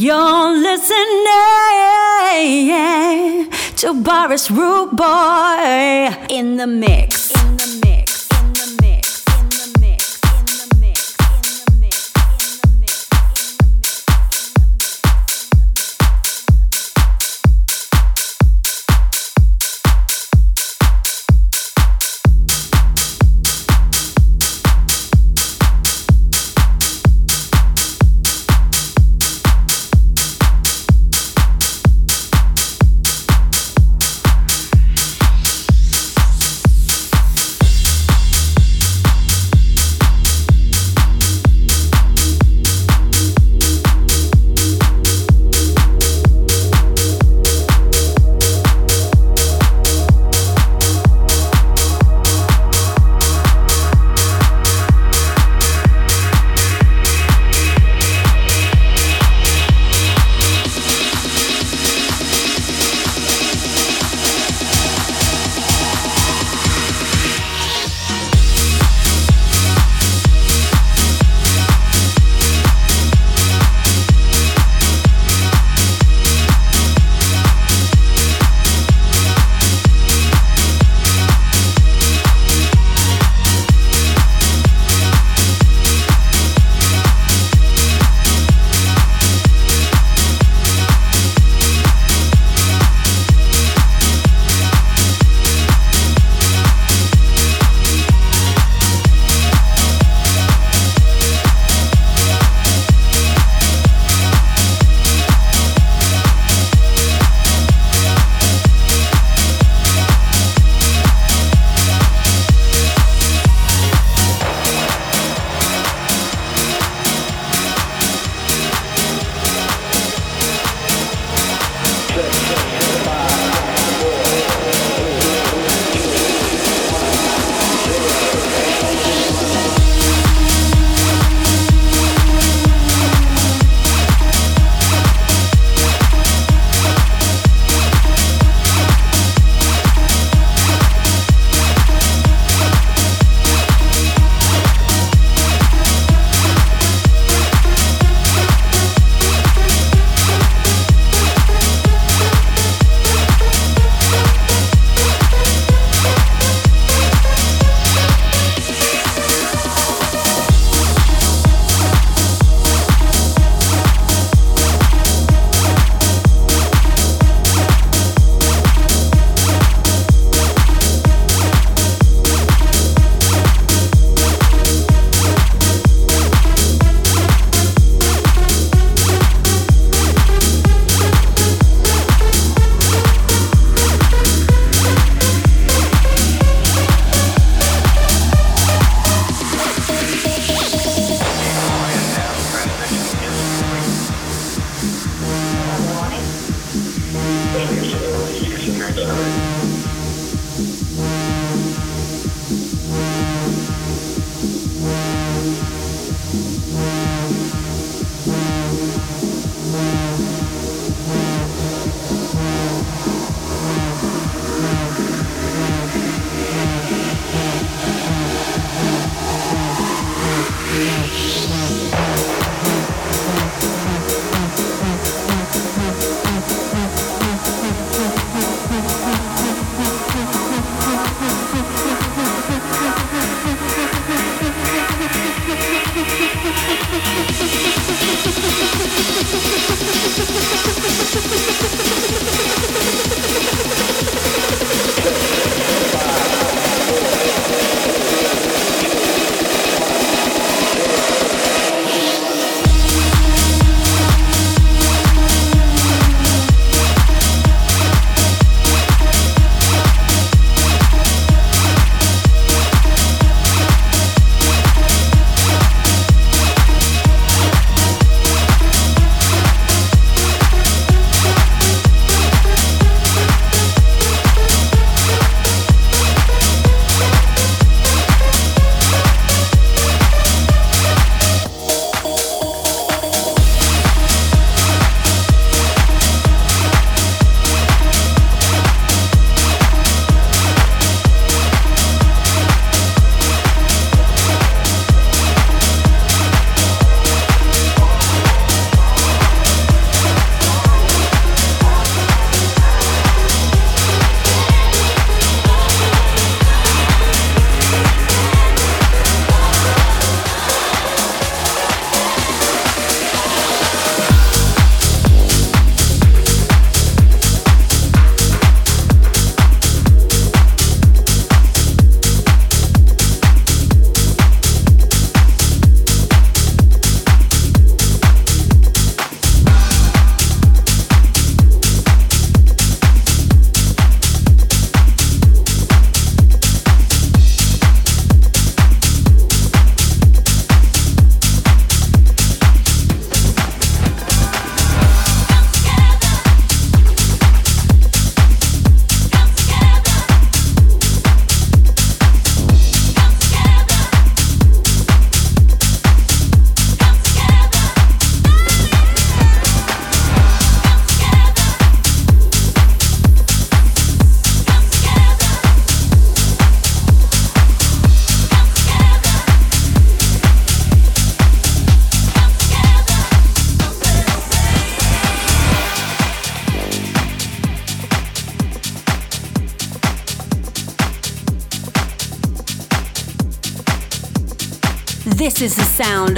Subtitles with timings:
[0.00, 1.26] You're listening
[3.78, 7.17] to Boris Rudeboy in the mix.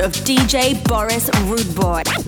[0.01, 2.20] Of DJ Boris Rudeboy.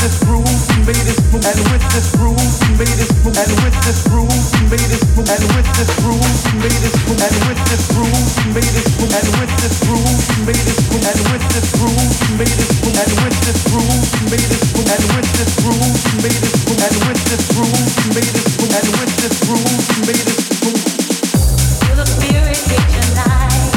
[0.00, 1.44] this groove, we made this move.
[1.44, 3.36] And with this groove, we made this move.
[3.36, 5.28] And with this groove, we made this move.
[5.28, 7.20] And with this groove, we made this move.
[7.20, 9.12] And with this groove, we made this move.
[9.14, 11.04] And with this groove, we made this move.
[11.04, 12.96] And with this groove, we made this move.
[12.96, 14.88] And with this groove, we made this move.
[14.88, 16.80] And with this groove, we made this move.
[16.84, 18.72] And with this groove, we made this move.
[18.74, 20.82] And with this groove, we made this move.
[21.84, 23.73] You look spirit in tonight.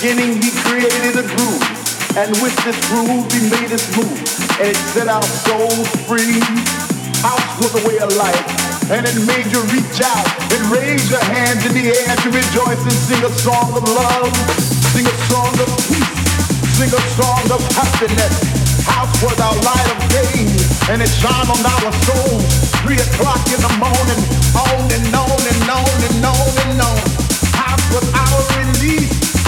[0.00, 1.60] beginning, he created a groove.
[2.16, 4.16] And with this groove, he made us move.
[4.56, 6.40] And it set our souls free.
[7.20, 8.40] Out was the way of life.
[8.88, 10.24] And it made you reach out
[10.56, 14.32] and raise your hands in the air to rejoice and sing a song of love.
[14.96, 16.16] Sing a song of peace.
[16.80, 18.40] Sing a song of happiness.
[18.88, 20.48] House was our light of day,
[20.88, 22.48] and it shone on our souls.
[22.88, 24.20] Three o'clock in the morning,
[24.56, 26.98] on and on and on and on and on.
[27.52, 29.09] House was our release.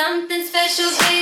[0.00, 1.19] Something special, baby.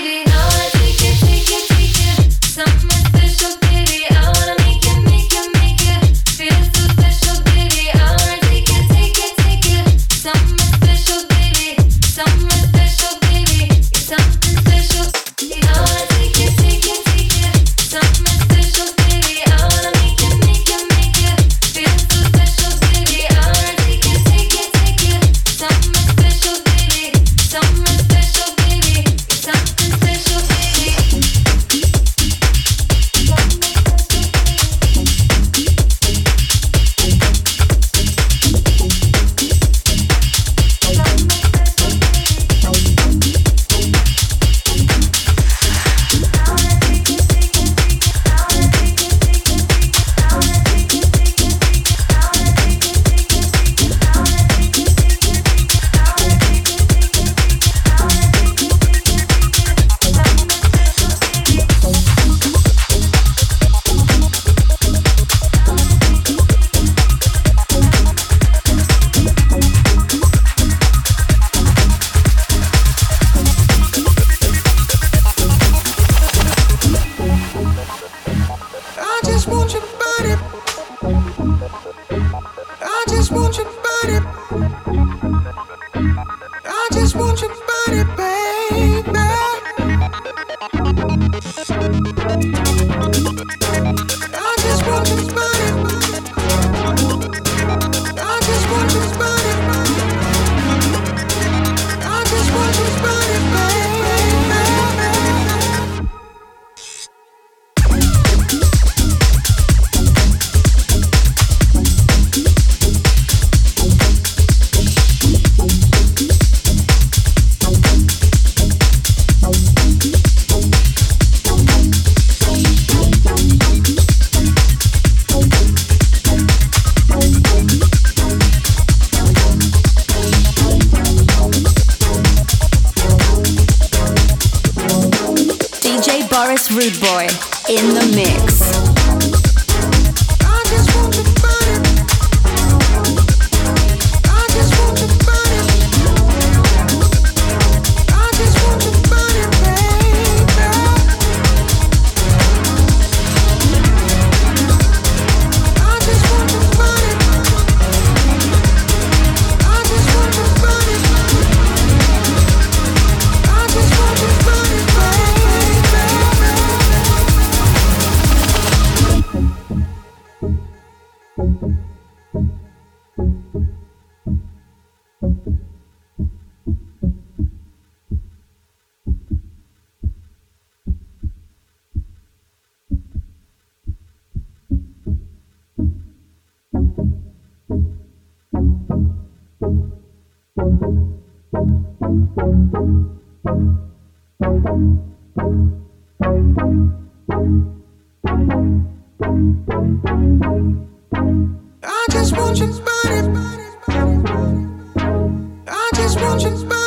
[206.09, 206.78] just want you.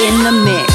[0.00, 0.69] in the mix.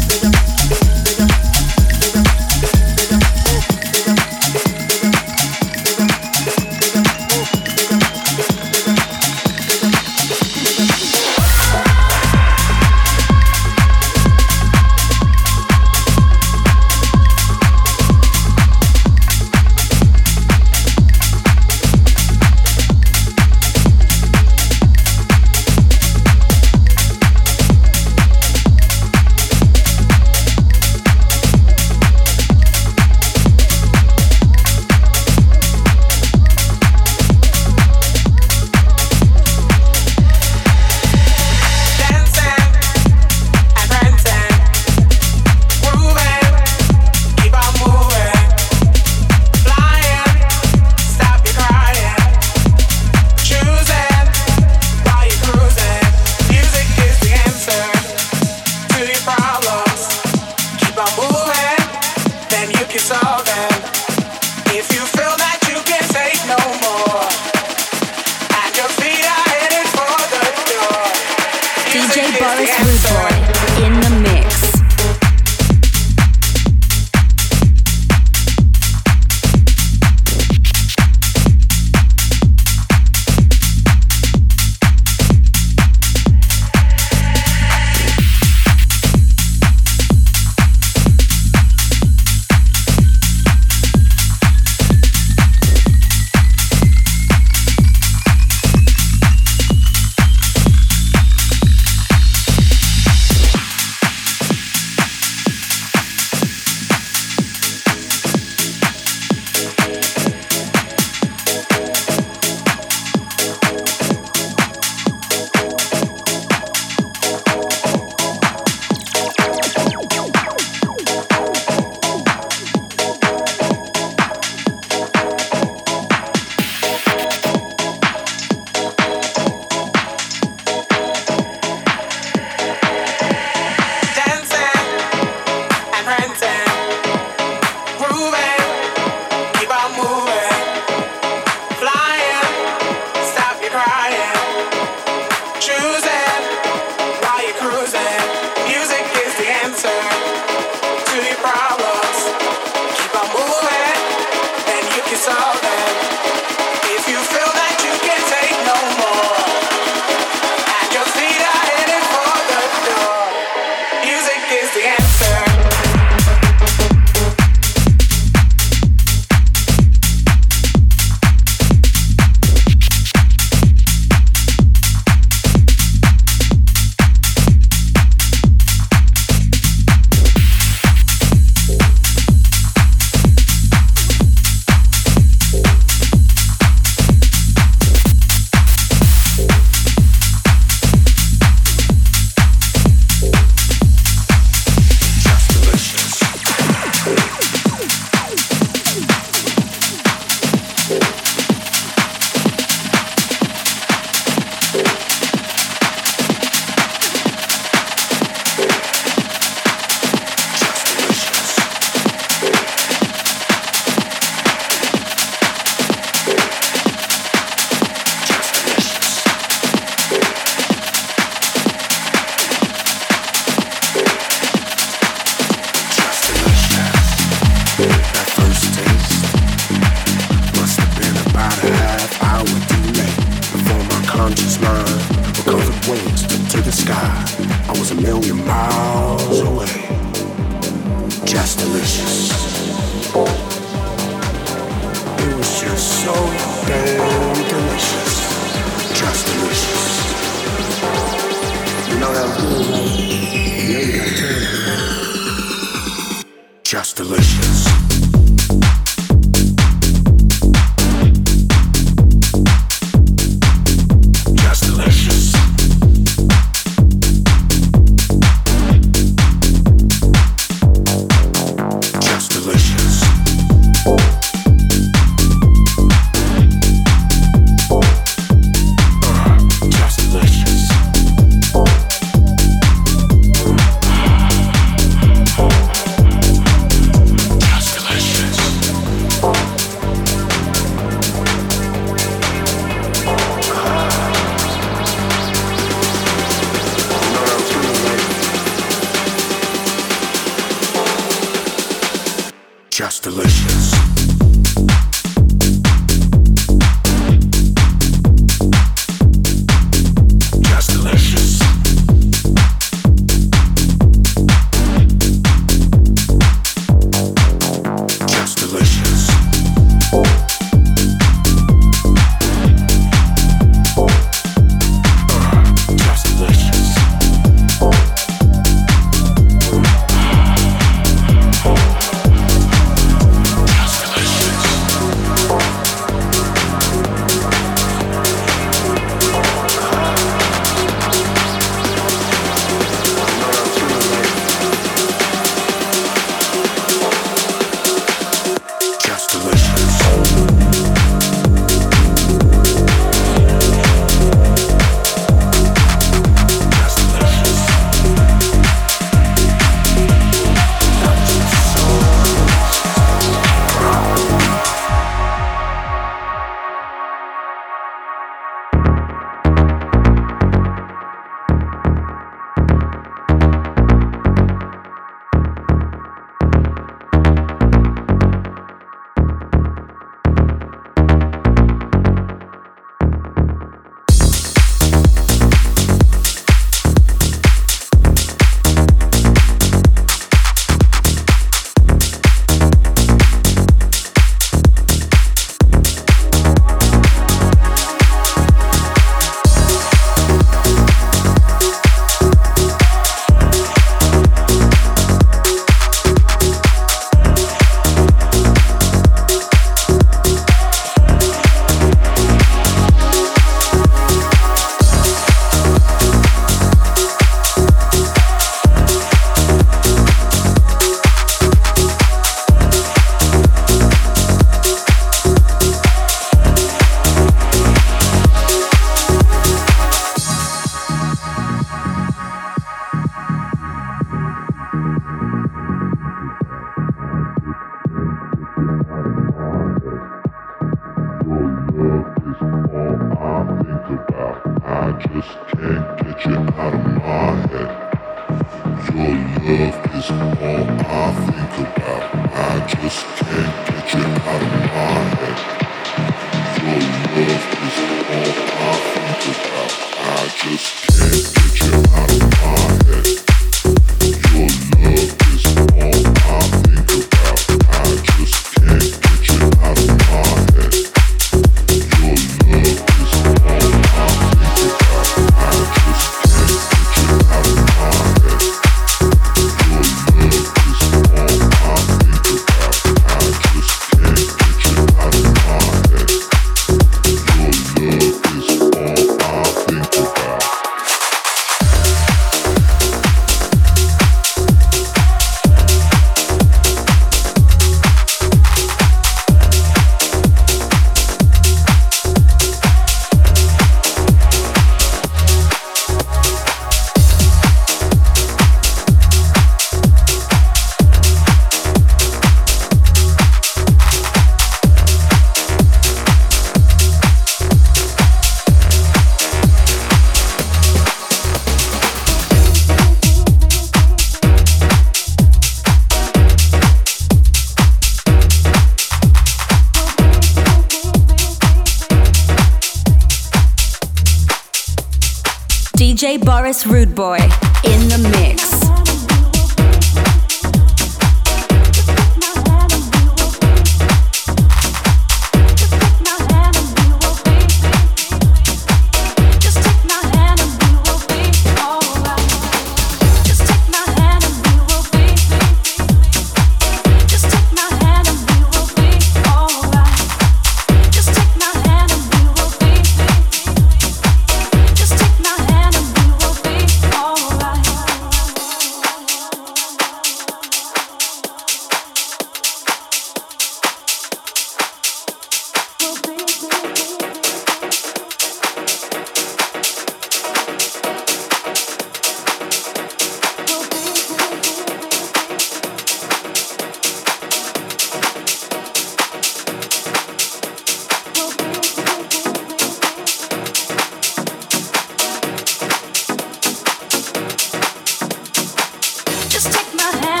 [599.29, 600.00] My hand